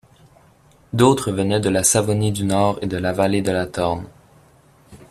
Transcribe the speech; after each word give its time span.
D’autres 0.93 1.31
venaient 1.31 1.59
de 1.59 1.83
Savonie 1.83 2.31
du 2.31 2.43
Nord 2.43 2.79
et 2.81 2.87
de 2.87 2.97
la 2.97 3.13
vallée 3.13 3.43
de 3.43 3.51
la 3.51 3.67
Torne. 3.67 4.07